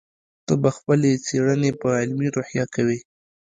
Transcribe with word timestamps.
ته 0.45 0.53
به 0.61 0.69
خپلې 0.77 1.11
څېړنې 1.25 1.71
په 1.81 1.87
علمي 2.01 2.27
روحیه 2.35 2.65
کوې. 2.75 2.99